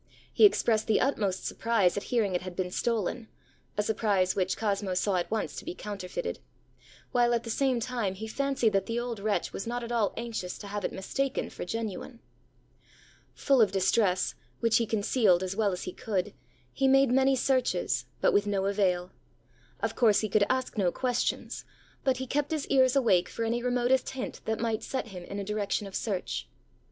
[0.33, 3.27] He expressed the utmost surprise at hearing it had been stolen,
[3.77, 6.39] a surprise which Cosmo saw at once to be counterfeited;
[7.11, 10.11] while, at the same time, he fancied that the old wretch was not at all
[10.17, 12.19] anxious to have it mistaken for genuine.
[13.35, 16.33] Full of distress, which he concealed as well as he could,
[16.73, 19.11] he made many searches, but with no avail.
[19.81, 21.63] Of course he could ask no questions;
[22.03, 25.37] but he kept his ears awake for any remotest hint that might set him in
[25.37, 26.49] a direction of search.